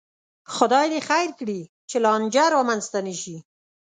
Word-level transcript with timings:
خدای 0.55 0.85
دې 0.93 0.99
خیر 1.09 1.29
کړي، 1.39 1.61
چې 1.89 1.97
لانجه 2.05 2.45
را 2.53 2.61
منځته 2.69 2.99
نشي 3.07 3.37